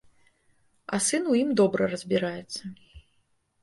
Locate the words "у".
1.35-1.39